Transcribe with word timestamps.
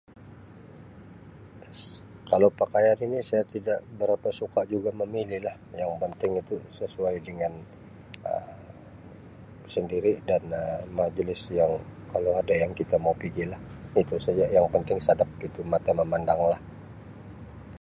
Kalau 2.29 2.49
pakaian 2.61 2.97
ini 3.07 3.19
saya 3.29 3.43
tidak 3.53 3.79
berapa 3.99 4.29
suka 4.39 4.61
juga 4.73 4.89
mamilih 4.99 5.41
lah 5.47 5.53
yang 5.79 5.93
penting 6.03 6.31
itu 6.41 6.55
sesuai 6.79 7.15
dengan 7.27 7.53
Um 8.31 8.51
sendiri 9.75 10.13
dan 10.29 10.43
Um 10.61 10.81
majlis 10.99 11.41
yang 11.59 11.73
kalau 12.13 12.31
ada 12.41 12.53
yang 12.63 12.71
kita 12.81 12.95
mau 13.05 13.15
pigi 13.21 13.43
lah 13.51 13.61
yang 14.57 14.65
penting 14.75 14.97
sadap 15.05 15.29
mata 15.71 15.91
mamandanglah. 15.99 16.59